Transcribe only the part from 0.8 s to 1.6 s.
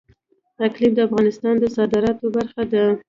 د افغانستان